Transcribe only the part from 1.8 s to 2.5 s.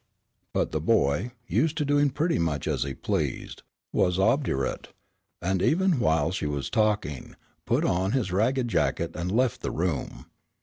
doing pretty